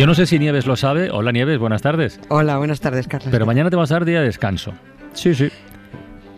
[0.00, 1.10] Yo no sé si Nieves lo sabe.
[1.10, 2.18] Hola Nieves, buenas tardes.
[2.30, 3.28] Hola, buenas tardes, Carlos.
[3.30, 4.72] Pero mañana te vas a dar día de descanso.
[5.12, 5.50] Sí, sí.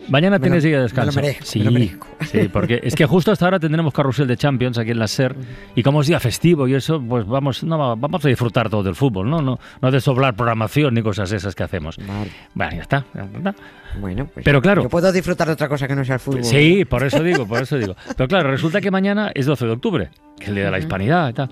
[0.09, 1.21] Mañana Me tienes lo- día de me lo descanso.
[1.21, 2.09] merezco, sí, me lo merezco.
[2.23, 5.37] sí, porque es que justo hasta ahora tendremos carrusel de Champions aquí en la SER
[5.77, 8.83] y como es día festivo y eso, pues vamos, no, va- vamos a disfrutar todo
[8.83, 9.41] del fútbol, ¿no?
[9.41, 11.99] No, no de sobrar programación ni cosas esas que hacemos.
[11.99, 12.33] Vale.
[12.55, 13.05] Bueno, ya está.
[13.15, 13.55] ya está.
[14.01, 14.83] Bueno, pues Pero claro.
[14.83, 16.43] Yo puedo disfrutar de otra cosa que no sea el fútbol.
[16.43, 17.95] Sí, por eso digo, por eso digo.
[18.17, 20.79] Pero claro, resulta que mañana es 12 de octubre, que es el día de la
[20.81, 21.51] hispanidad y tal.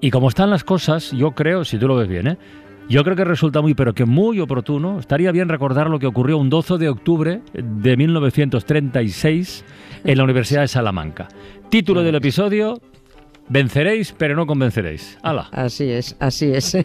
[0.00, 2.38] Y como están las cosas, yo creo, si tú lo ves bien, ¿eh?
[2.88, 6.38] Yo creo que resulta muy, pero que muy oportuno, estaría bien recordar lo que ocurrió
[6.38, 9.64] un 12 de octubre de 1936
[10.04, 11.26] en la Universidad de Salamanca.
[11.68, 12.78] Título del episodio,
[13.48, 15.18] Venceréis, pero no convenceréis.
[15.22, 15.48] ¡Hala!
[15.52, 16.76] Así es, así es.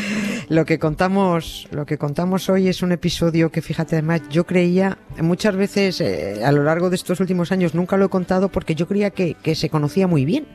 [0.48, 4.98] lo que contamos, lo que contamos hoy es un episodio que, fíjate, además, yo creía
[5.22, 8.74] muchas veces eh, a lo largo de estos últimos años nunca lo he contado porque
[8.74, 10.46] yo creía que, que se conocía muy bien,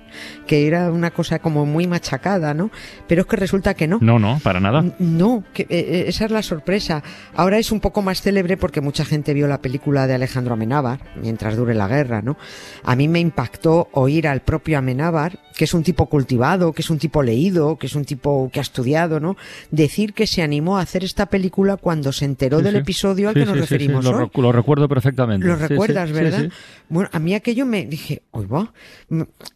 [0.46, 2.70] que era una cosa como muy machacada, ¿no?
[3.08, 3.98] Pero es que resulta que no.
[4.02, 4.84] No, no, para nada.
[5.00, 7.02] No, que, eh, eh, esa es la sorpresa.
[7.34, 11.00] Ahora es un poco más célebre porque mucha gente vio la película de Alejandro Amenábar,
[11.20, 12.38] mientras dure la guerra, ¿no?
[12.84, 16.90] A mí me impactó oír al propio Amenábar, que es un tipo cultivado, que es
[16.90, 19.38] un tipo leído, que es un tipo que ha estudiado, ¿no?
[19.72, 22.80] Decir que se animó a hacer esta película cuando se enteró Sí, del sí.
[22.80, 24.26] episodio al Sí, que nos sí, sí, sí, referimos lo, hoy.
[24.26, 25.48] recu- lo recuerdo perfectamente.
[25.48, 26.50] Lo recuerdas, ¿verdad?
[26.90, 28.72] Bueno, a mí aquello me dije, oye, va,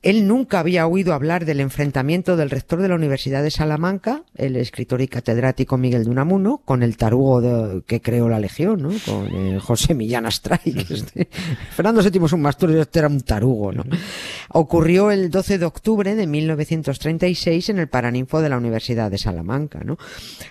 [0.01, 4.55] él nunca había oído hablar del enfrentamiento del rector de la Universidad de Salamanca, el
[4.55, 8.89] escritor y catedrático Miguel de Unamuno, con el tarugo de- que creó la Legión, ¿no?
[9.05, 10.59] Con eh, José Millán Astray.
[10.89, 11.27] este-
[11.75, 13.83] Fernando VII es un mastur, este era un tarugo, ¿no?
[14.51, 19.81] Ocurrió el 12 de octubre de 1936 en el Paraninfo de la Universidad de Salamanca,
[19.83, 19.97] ¿no?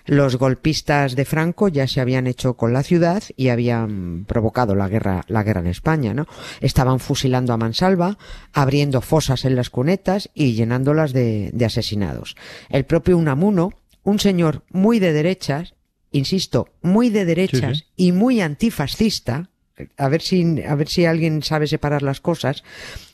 [0.04, 4.88] Los golpistas de Franco ya se habían hecho con la ciudad y habían provocado la
[4.88, 6.26] guerra, la guerra en España, ¿no?
[6.60, 8.18] Estaban fusilando a mansalva,
[8.52, 12.36] abriendo fosas en las cunetas y llenándolas de, de asesinados.
[12.68, 13.72] El propio Unamuno,
[14.02, 15.74] un señor muy de derechas,
[16.10, 17.92] insisto, muy de derechas Sí, sí.
[17.96, 19.50] y muy antifascista,
[19.96, 22.64] a ver si a ver si alguien sabe separar las cosas,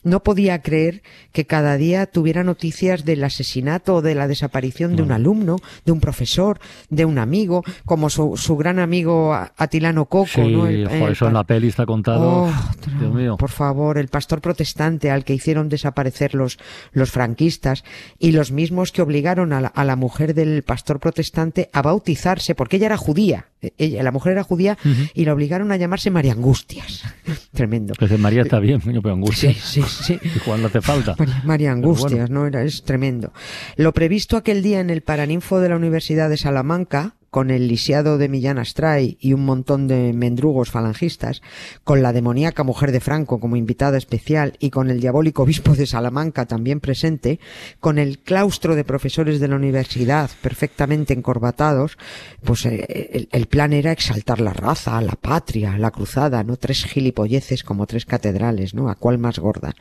[0.03, 5.01] no podía creer que cada día tuviera noticias del asesinato o de la desaparición de
[5.03, 6.59] un alumno, de un profesor,
[6.89, 10.67] de un amigo, como su, su gran amigo Atilano Coco, Sí, ¿no?
[10.67, 12.43] El- joder, el eso en la peli está contado.
[12.45, 12.53] Oh,
[12.99, 13.37] Dios mío.
[13.37, 16.57] Por favor, el pastor protestante al que hicieron desaparecer los,
[16.91, 17.83] los franquistas
[18.19, 22.53] y los mismos que obligaron a la, a la mujer del pastor protestante a bautizarse
[22.55, 23.47] porque ella era judía.
[23.61, 24.77] Eh, Ella, la mujer era judía
[25.13, 27.03] y la obligaron a llamarse María Angustias.
[27.51, 27.93] Tremendo.
[28.17, 29.53] María está bien, pero angustia.
[29.53, 30.19] Sí, sí, sí.
[30.35, 31.15] Y Juan no hace falta.
[31.17, 32.47] María, María Angustias, ¿no?
[32.47, 33.33] Era, es tremendo.
[33.75, 38.17] Lo previsto aquel día en el Paraninfo de la Universidad de Salamanca, con el lisiado
[38.17, 41.41] de Millán Astray y un montón de mendrugos falangistas,
[41.83, 45.85] con la demoníaca mujer de Franco como invitada especial y con el diabólico obispo de
[45.85, 47.41] Salamanca también presente,
[47.81, 51.97] con el claustro de profesores de la universidad perfectamente encorbatados,
[52.41, 56.55] pues eh, el, el plan era exaltar la raza, la patria, la cruzada, ¿no?
[56.55, 58.87] Tres gilipolleces como tres catedrales, ¿no?
[58.87, 59.75] A cuál más gorda.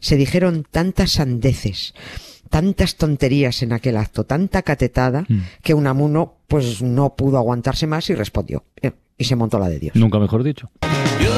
[0.00, 1.94] Se dijeron tantas sandeces,
[2.48, 5.38] tantas tonterías en aquel acto, tanta catetada, Mm.
[5.62, 8.64] que Unamuno pues no pudo aguantarse más y respondió.
[8.82, 9.96] Eh, Y se montó la de Dios.
[9.96, 10.70] Nunca mejor dicho.
[11.20, 11.30] Yo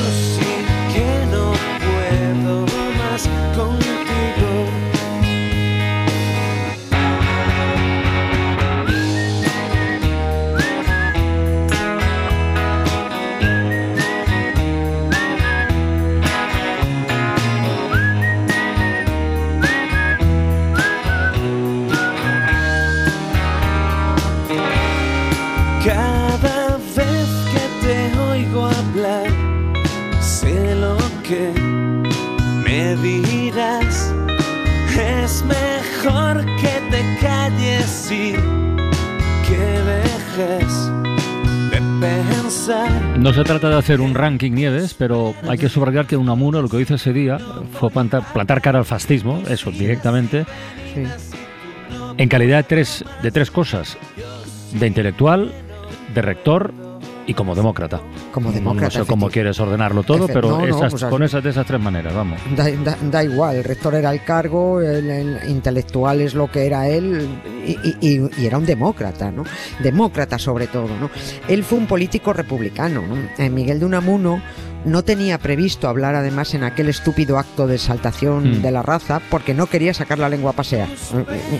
[43.30, 46.68] No se trata de hacer un ranking Nieves, pero hay que subrayar que Unamuno lo
[46.68, 47.38] que hizo ese día
[47.78, 50.46] fue plantar, plantar cara al fascismo, eso directamente,
[50.92, 51.04] Sí.
[52.18, 53.96] en calidad de tres, de tres cosas:
[54.72, 55.52] de intelectual,
[56.12, 56.74] de rector
[57.30, 58.00] y como demócrata.
[58.32, 58.98] Como demócrata.
[58.98, 61.50] No sé cómo quieres ordenarlo todo, Efe- pero no, no, esas- pues con esas de
[61.50, 62.40] esas tres maneras, vamos.
[62.56, 66.66] Da, da- da igual, el rector era el cargo, el, el intelectual es lo que
[66.66, 67.28] era él
[67.64, 69.44] y, y- y- y era un demócrata, ¿no?
[69.80, 71.08] Demócrata sobre todo, ¿no?
[71.48, 73.16] Él fue un político republicano, ¿no?
[73.38, 74.42] Eh, Miguel de Unamuno
[74.84, 78.62] no tenía previsto hablar además en aquel estúpido acto de exaltación Mm.
[78.62, 80.88] de la raza porque no quería sacar la lengua a pasear.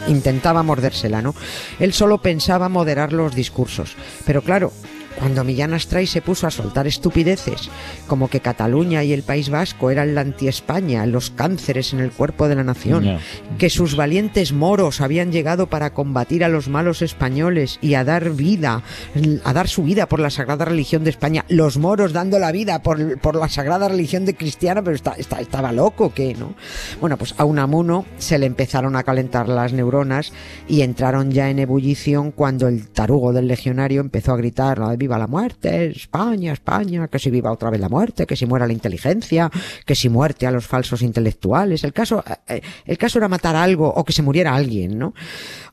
[0.08, 1.34] Intentaba mordérsela, ¿no?
[1.78, 3.94] Él solo pensaba moderar los discursos.
[4.26, 4.72] Pero claro,
[5.20, 7.68] cuando Millán Astray se puso a soltar estupideces,
[8.06, 12.48] como que Cataluña y el País Vasco eran la anti-España, los cánceres en el cuerpo
[12.48, 13.04] de la nación,
[13.58, 18.30] que sus valientes moros habían llegado para combatir a los malos españoles y a dar
[18.30, 18.82] vida,
[19.44, 22.82] a dar su vida por la sagrada religión de España, los moros dando la vida
[22.82, 26.54] por, por la sagrada religión de cristiana, pero está, está- estaba loco, ¿qué, no?
[27.00, 30.32] Bueno, pues a Unamuno se le empezaron a calentar las neuronas
[30.66, 35.18] y entraron ya en ebullición cuando el tarugo del legionario empezó a gritar, "Ay, viva
[35.18, 38.72] la muerte, España, España, que si viva otra vez la muerte, que si muera la
[38.72, 39.50] inteligencia,
[39.84, 41.82] que si muerte a los falsos intelectuales.
[41.82, 45.12] El caso, eh, el caso era matar algo o que se muriera alguien, ¿no?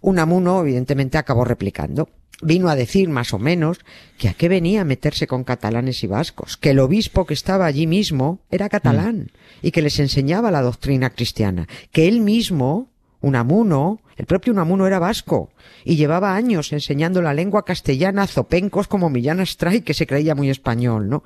[0.01, 2.09] Unamuno, evidentemente, acabó replicando.
[2.41, 3.79] Vino a decir, más o menos,
[4.17, 7.67] que a qué venía a meterse con catalanes y vascos, que el obispo que estaba
[7.67, 9.31] allí mismo era catalán
[9.61, 12.89] y que les enseñaba la doctrina cristiana, que él mismo,
[13.21, 15.49] Unamuno, el propio Unamuno era vasco
[15.83, 20.35] y llevaba años enseñando la lengua castellana a zopencos como Millán Astray, que se creía
[20.35, 21.23] muy español, ¿no?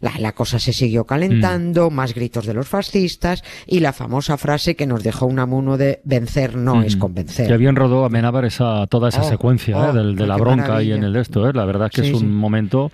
[0.00, 4.76] La, la cosa se siguió calentando, más gritos de los fascistas y la famosa frase
[4.76, 6.98] que nos dejó Unamuno de vencer no es Mm.
[7.00, 7.46] convencer.
[7.48, 9.92] Que bien rodó Amenábar esa, toda esa Oh, secuencia oh, ¿eh?
[9.92, 10.96] del- de, la bronca y maravilla.
[10.96, 11.48] en el de esto.
[11.48, 11.52] ¿eh?
[11.54, 12.26] La verdad es que Sí, es un sí.
[12.26, 12.90] momento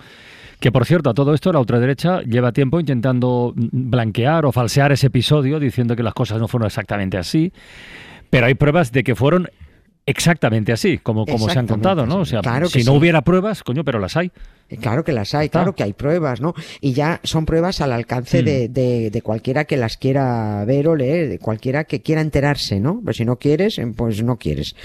[0.59, 4.91] que, por cierto, a todo esto la ultraderecha lleva tiempo intentando mm, blanquear o falsear
[4.93, 7.51] ese episodio diciendo que las cosas no fueron exactamente así.
[8.33, 9.47] Pero hay pruebas de que fueron
[10.05, 12.17] exactamente así, como, como se han contado, ¿no?
[12.19, 14.31] O sea, Claro si no hubiera pruebas, coño, pero las hay.
[14.69, 15.59] Eh, Claro que las hay, Está.
[15.59, 16.53] claro que hay pruebas, ¿no?
[16.81, 18.45] Y ya son pruebas al alcance Mm.
[18.45, 22.79] de, de- de cualquiera que las quiera ver o leer, de cualquiera que quiera enterarse,
[22.79, 22.99] ¿no?
[23.05, 24.75] Pero si no quieres, eh, pues no quieres.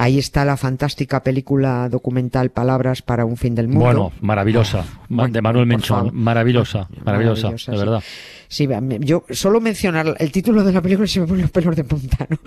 [0.00, 3.84] Ahí está la fantástica película documental Palabras para un fin del mundo.
[3.84, 4.84] Bueno, maravillosa.
[5.08, 6.10] Ma- bueno, de Manuel Menchón.
[6.14, 7.84] Maravillosa, maravillosa, Maravillosa, de sí.
[7.84, 8.02] verdad.
[8.50, 8.66] Sí,
[9.00, 11.82] yo solo mencionar el título de la película y se me ponen los pelos de
[11.84, 12.38] punta, ¿no?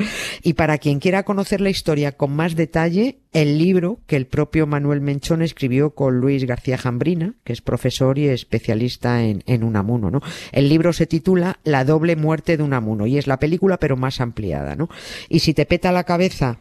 [0.41, 4.65] Y para quien quiera conocer la historia con más detalle, el libro que el propio
[4.65, 10.09] Manuel Menchón escribió con Luis García Jambrina, que es profesor y especialista en, en Unamuno,
[10.09, 10.21] ¿no?
[10.53, 14.21] El libro se titula La doble muerte de Unamuno y es la película pero más
[14.21, 14.89] ampliada, ¿no?
[15.29, 16.59] Y si te peta la cabeza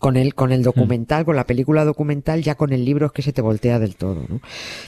[0.00, 3.22] con el, con el documental, con la película documental, ya con el libro es que
[3.22, 4.40] se te voltea del todo, ¿no?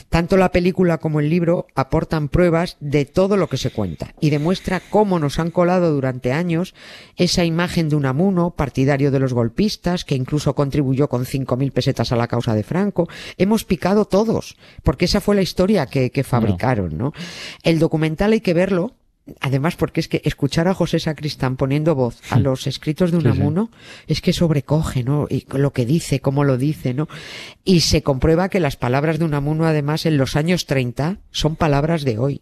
[0.09, 4.29] Tanto la película como el libro aportan pruebas de todo lo que se cuenta y
[4.29, 6.73] demuestra cómo nos han colado durante años
[7.15, 12.15] esa imagen de Unamuno, partidario de los golpistas, que incluso contribuyó con 5.000 pesetas a
[12.15, 13.07] la causa de Franco.
[13.37, 17.13] Hemos picado todos, porque esa fue la historia que, que fabricaron, ¿no?
[17.63, 18.95] El documental hay que verlo,
[19.41, 23.23] Además, porque es que escuchar a José Sacristán poniendo voz a los escritos de Sí,
[23.23, 23.29] sí.
[23.29, 23.71] Unamuno
[24.07, 25.27] es que sobrecoge, ¿no?
[25.29, 27.07] Y lo que dice, cómo lo dice, ¿no?
[27.65, 32.03] Y se comprueba que las palabras de Unamuno, además, en los años 30, son palabras
[32.03, 32.41] de hoy.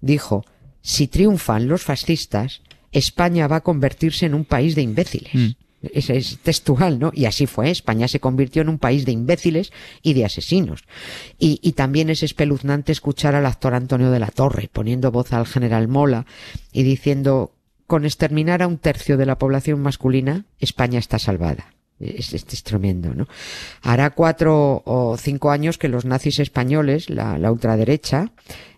[0.00, 0.44] Dijo,
[0.80, 2.62] si triunfan los fascistas,
[2.92, 5.34] España va a convertirse en un país de imbéciles.
[5.34, 5.50] Mm.
[5.82, 7.10] Es, textual, ¿no?
[7.14, 7.70] Y así fue.
[7.70, 10.84] España se convirtió en un país de imbéciles y de asesinos.
[11.38, 15.46] Y, y también es espeluznante escuchar al actor Antonio de la Torre poniendo voz al
[15.46, 16.26] general Mola
[16.72, 17.52] y diciendo,
[17.86, 21.74] con exterminar a un tercio de la población masculina, España está salvada.
[22.02, 23.26] Es, es- es tremendo, ¿no?
[23.82, 28.32] Hará cuatro o cinco años que los nazis españoles, la, la ultraderecha,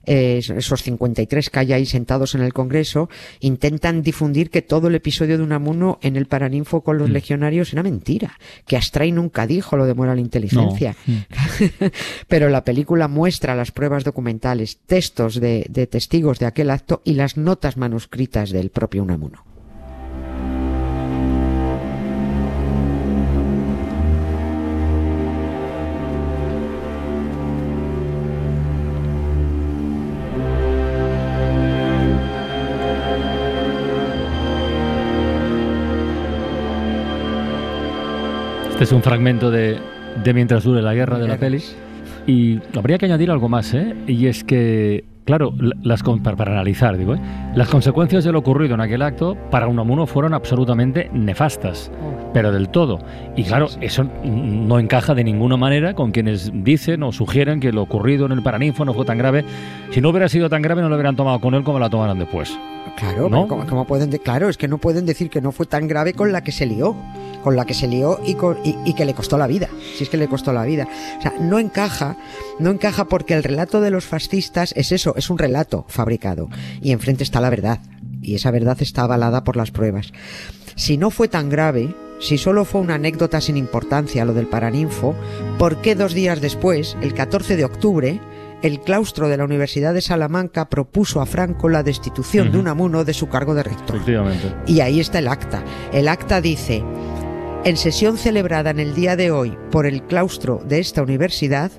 [0.06, 3.08] eh, esos 53 que hay ahí sentados en el Congreso,
[3.40, 7.82] intentan difundir que todo el episodio de Unamuno en el Paraninfo con los legionarios era
[7.82, 10.94] mentira, que Astray nunca dijo lo de moral inteligencia.
[11.06, 11.14] No.
[11.14, 11.24] Mm.
[12.28, 17.14] Pero la película muestra las pruebas documentales, textos de, de testigos de aquel acto y
[17.14, 19.44] las notas manuscritas del propio Unamuno.
[38.84, 39.78] Este es un fragmento de,
[40.22, 41.62] de Mientras dure la guerra de la peli.
[42.26, 43.94] Y habría que añadir algo más, ¿eh?
[44.06, 47.18] Y es que, claro, la- las, para, analizar, digo, ¿eh?
[47.54, 51.90] las consecuencias de lo ocurrido en aquel acto para Unamuno fueron absolutamente nefastas,
[52.34, 52.98] pero del todo.
[53.36, 57.80] Y claro, eso no encaja de ninguna manera con quienes dicen o sugieren que lo
[57.80, 59.46] ocurrido en el Paraninfo no fue tan grave.
[59.92, 62.18] Si no hubiera sido tan grave, no lo hubieran tomado con él como la tomaron
[62.18, 62.54] después.
[62.98, 63.30] Claro, ¿No?
[63.30, 65.88] pero ¿cómo, cómo pueden de- claro, es que no pueden decir que no fue tan
[65.88, 66.94] grave con la que se lió,
[67.44, 70.02] con la que se lió y, con- y- y que le costó la vida, si
[70.02, 70.88] es que le costó la vida.
[71.18, 72.16] O sea, no encaja,
[72.58, 76.48] no encaja porque el relato de los fascistas es eso, es un relato fabricado
[76.82, 77.78] y enfrente está la verdad
[78.22, 80.12] y esa verdad está avalada por las pruebas.
[80.74, 85.14] Si no fue tan grave, si solo fue una anécdota sin importancia lo del Paraninfo,
[85.58, 88.20] ¿por qué dos días después, el 14 de octubre,
[88.62, 92.60] el claustro de la Universidad de Salamanca propuso a Franco la destitución de Ujú.
[92.60, 93.96] Unamuno de su cargo de rector?
[93.96, 94.54] Efectivamente.
[94.66, 95.62] Y ahí está el acta.
[95.92, 96.82] El acta dice,
[97.64, 101.72] en sesión celebrada en el día de hoy por el claustro de esta universidad,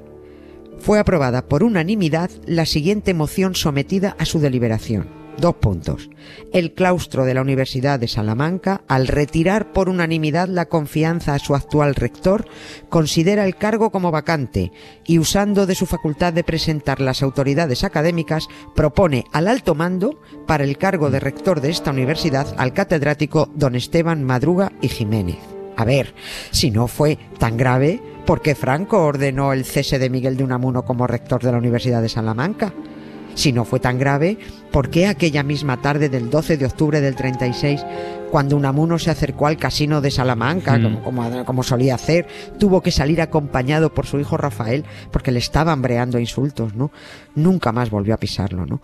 [0.80, 5.08] fue aprobada por unanimidad la siguiente moción sometida a su deliberación.
[5.38, 6.10] Dos puntos.
[6.54, 11.56] El claustro de la Universidad de Salamanca, al retirar por unanimidad la confianza a su
[11.56, 12.48] actual rector,
[12.90, 14.72] considera el cargo como vacante
[15.06, 20.64] y, usando de su facultad de presentar las autoridades académicas, propone al alto mando para
[20.64, 25.55] el cargo de rector de esta universidad al catedrático don Esteban Madruga y Jiménez.
[25.78, 26.14] A ver,
[26.52, 30.84] si no fue tan grave, ¿por qué Franco ordenó el cese de Miguel de Unamuno
[30.86, 32.74] como rector de la Universidad de Salamanca?
[33.34, 34.38] Si no fue tan grave,
[34.72, 37.86] ¿por qué aquella misma tarde del 12 de octubre del 36,
[38.32, 40.84] cuando Unamuno se acercó al casino de Salamanca, Mm.
[40.84, 42.26] como, como- como solía hacer,
[42.58, 46.92] tuvo que salir acompañado por su hijo Rafael porque le estaban breando insultos, ¿no?
[47.36, 48.80] Nunca más volvió a pisarlo, ¿no?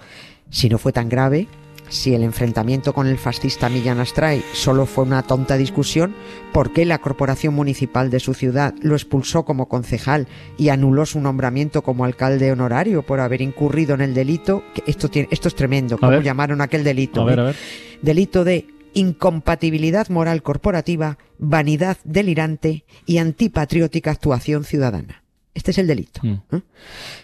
[0.49, 1.47] Si no fue tan grave,
[1.91, 6.15] si el enfrentamiento con el fascista Millán Astray solo fue una tonta discusión,
[6.53, 11.19] ¿por qué la corporación municipal de su ciudad lo expulsó como concejal y anuló su
[11.19, 14.63] nombramiento como alcalde honorario por haber incurrido en el delito?
[14.87, 16.23] Esto, tiene, esto es tremendo, ¿cómo ver.
[16.23, 17.21] llamaron aquel delito?
[17.21, 17.55] A ver, a ver.
[18.01, 25.23] delito de incompatibilidad moral corporativa, vanidad delirante y antipatriótica actuación ciudadana.
[25.53, 26.21] Este es el delito.
[26.23, 26.55] Mm.
[26.55, 26.61] ¿eh?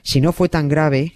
[0.02, 1.14] Si no fue tan grave,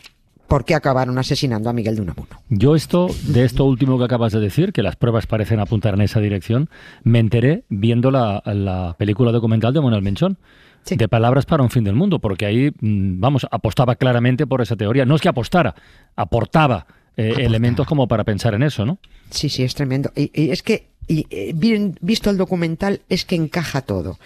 [0.51, 2.27] ¿por qué acabaron asesinando a Miguel de Unamuno?
[2.49, 6.01] Yo esto, de esto último que acabas de decir, que las pruebas parecen apuntar en
[6.01, 6.69] esa dirección,
[7.03, 10.37] me enteré viendo la, la película documental de Manuel Menchón.
[10.83, 10.95] Sí.
[10.95, 14.75] De palabras para un fin del mundo, porque ahí, mm, vamos, apostaba claramente por esa
[14.75, 15.05] teoría.
[15.05, 15.75] No es que apostara,
[16.15, 17.45] aportaba, eh, Aportaba.
[17.47, 18.97] elementos como para pensar en eso, ¿no?
[19.29, 20.11] Sí, sí, es tremendo.
[20.15, 24.17] Y, y es que, y, eh, bien visto el documental, es que encaja todo.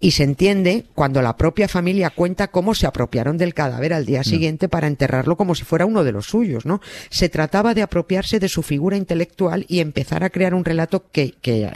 [0.00, 4.22] Y se entiende cuando la propia familia cuenta cómo se apropiaron del cadáver al día
[4.24, 6.80] siguiente para enterrarlo como si fuera uno de los suyos, ¿no?
[7.08, 11.32] Se trataba de apropiarse de su figura intelectual y empezar a crear un relato que,
[11.40, 11.70] que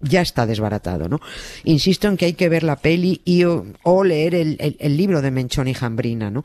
[0.00, 1.20] ya está desbaratado, ¿no?
[1.64, 4.96] Insisto en que hay que ver la peli y o, o leer el, el- el
[4.96, 6.42] libro de Menchón y Jambrina, ¿no?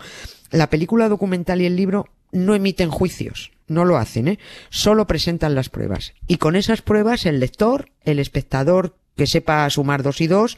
[0.52, 4.40] La película documental y el libro no emiten juicios, no lo hacen, ¿eh?
[4.70, 6.14] Solo presentan las pruebas.
[6.28, 10.58] Y con esas pruebas el lector, el espectador que sepa sumar dos y dos,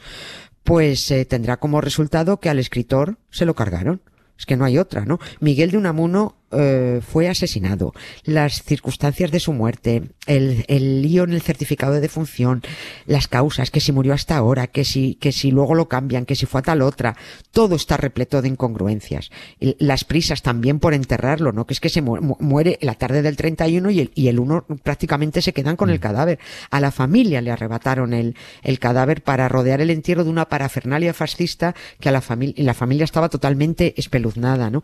[0.64, 4.02] pues eh, tendrá como resultado que al escritor se lo cargaron.
[4.38, 5.18] Es que no hay otra, ¿no?
[5.40, 7.92] Miguel de Unamuno eh, fue asesinado.
[8.24, 12.62] Las circunstancias de su muerte, el, el lío en el certificado de defunción,
[13.06, 16.34] las causas, que si murió hasta ahora, que si, que si luego lo cambian, que
[16.36, 17.16] si fue a tal otra,
[17.50, 19.30] todo está repleto de incongruencias.
[19.60, 21.66] Las prisas también por enterrarlo, ¿no?
[21.66, 24.38] Que es que se mu- mu- muere la tarde del 31 y el, y el
[24.38, 26.38] 1 prácticamente se quedan con el cadáver.
[26.70, 31.14] A la familia le arrebataron el, el cadáver para rodear el entierro de una parafernalia
[31.14, 34.82] fascista que a la familia, la familia estaba totalmente espeluznada, ¿no?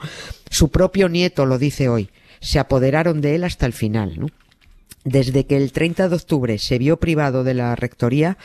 [0.50, 2.09] Su propio nieto lo dice hoy.
[2.41, 4.27] Se apoderaron de él hasta el final, ¿no?
[5.05, 8.39] Desde que el 30 de octubre se vio privado de la rectoría,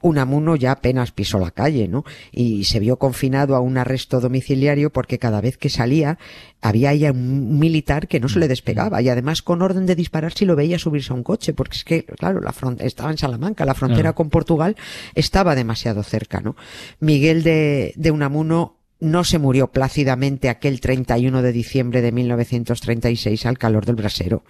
[0.00, 2.04] Unamuno ya apenas pisó la calle, ¿no?
[2.32, 6.18] Y se vio confinado a un arresto domiciliario porque cada vez que salía
[6.60, 10.32] había ya un militar que no se le despegaba y además con orden de disparar
[10.32, 13.64] si lo veía subirse a un coche, porque es que, claro, la estaba en Salamanca,
[13.64, 14.76] la frontera con Portugal
[15.14, 16.56] estaba demasiado cerca, ¿no?
[16.98, 23.58] Miguel de, de Unamuno no se murió plácidamente aquel 31 de diciembre de 1936 al
[23.58, 24.44] calor del brasero.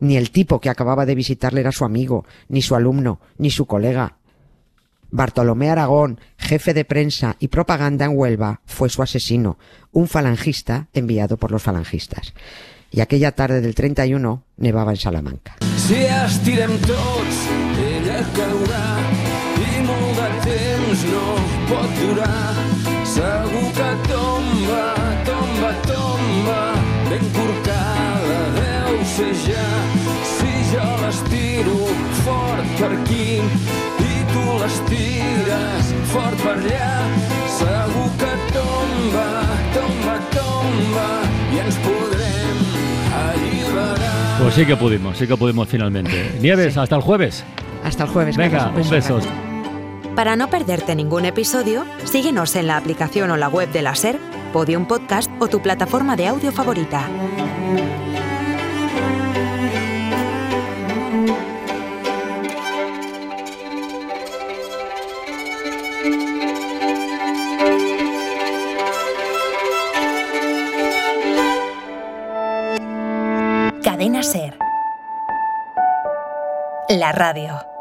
[0.00, 3.66] Ni el tipo que acababa de visitarle era su amigo, ni su alumno, ni su
[3.66, 4.16] colega.
[5.10, 9.58] Bartolomé Aragón, jefe de prensa y propaganda en Huelva, fue su asesino,
[9.92, 12.32] un falangista enviado por los falangistas.
[12.90, 15.56] Y aquella tarde del 31 nevaba en Salamanca.
[16.26, 16.70] Estirem
[33.22, 33.38] aquí
[34.02, 36.90] i tu l'estires fort per allà,
[37.58, 39.28] segur que tomba,
[39.76, 41.06] tomba, tomba
[41.52, 42.64] i ens podrem
[43.20, 44.40] alliberar.
[44.40, 46.36] Pues sí que pudimos, sí que pudimos finalmente.
[46.40, 47.44] Nieves, hasta el jueves.
[47.84, 48.36] Hasta el jueves.
[48.36, 49.18] Venga, un beso.
[49.18, 49.52] grande.
[50.14, 54.18] Para no perderte ningún episodio, síguenos en la aplicación o la web de la SER,
[54.52, 57.08] Podium Podcast o tu plataforma de audio favorita.
[76.98, 77.71] La radio.